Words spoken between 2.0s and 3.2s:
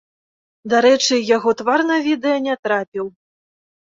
відэа не трапіў.